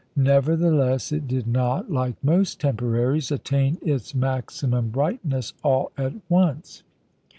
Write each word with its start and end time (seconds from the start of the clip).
Nevertheless, 0.17 1.11
it 1.11 1.27
did 1.27 1.45
not, 1.45 1.91
like 1.91 2.15
most 2.23 2.59
temporaries, 2.59 3.29
attain 3.31 3.77
its 3.83 4.15
maximum 4.15 4.89
brightness 4.89 5.53
all 5.61 5.91
at 5.95 6.13
once. 6.27 6.81